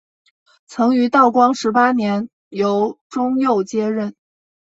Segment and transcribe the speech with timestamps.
[0.65, 4.15] 曾于道光十八年由中佑接任。